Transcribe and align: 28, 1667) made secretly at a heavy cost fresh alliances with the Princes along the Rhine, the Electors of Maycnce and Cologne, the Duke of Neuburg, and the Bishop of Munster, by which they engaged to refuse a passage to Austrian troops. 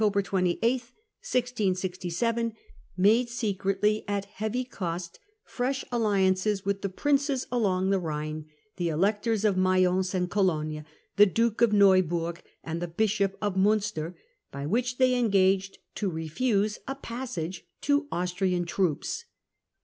28, 0.01 0.57
1667) 0.63 2.53
made 2.97 3.29
secretly 3.29 4.03
at 4.07 4.25
a 4.25 4.29
heavy 4.29 4.63
cost 4.63 5.19
fresh 5.43 5.85
alliances 5.91 6.65
with 6.65 6.81
the 6.81 6.89
Princes 6.89 7.45
along 7.51 7.91
the 7.91 7.99
Rhine, 7.99 8.47
the 8.77 8.89
Electors 8.89 9.45
of 9.45 9.57
Maycnce 9.57 10.15
and 10.15 10.27
Cologne, 10.31 10.85
the 11.17 11.27
Duke 11.27 11.61
of 11.61 11.71
Neuburg, 11.71 12.41
and 12.63 12.81
the 12.81 12.87
Bishop 12.87 13.37
of 13.43 13.55
Munster, 13.55 14.15
by 14.51 14.65
which 14.65 14.97
they 14.97 15.13
engaged 15.13 15.77
to 15.93 16.09
refuse 16.09 16.79
a 16.87 16.95
passage 16.95 17.67
to 17.81 18.07
Austrian 18.11 18.65
troops. 18.65 19.25